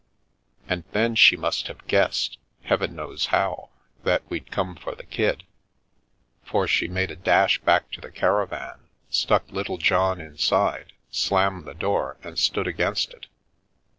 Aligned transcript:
And 0.67 0.83
then 0.93 1.13
she 1.13 1.37
must 1.37 1.67
have 1.67 1.85
guessed— 1.85 2.39
heaven 2.63 2.95
knows 2.95 3.27
how— 3.27 3.69
that 4.03 4.27
we'd 4.31 4.49
come 4.49 4.73
for 4.75 4.95
the 4.95 5.03
kid, 5.05 5.43
for 6.43 6.67
she 6.67 6.87
made 6.87 7.11
a 7.11 7.15
dash 7.15 7.59
back 7.59 7.91
to 7.91 8.01
the 8.01 8.09
caravan, 8.09 8.87
stuck 9.11 9.47
Littlejohn 9.51 10.19
inside, 10.19 10.93
slammed 11.11 11.65
the 11.65 11.75
door 11.75 12.17
and 12.23 12.39
stood 12.39 12.65
against 12.65 13.13
it. 13.13 13.27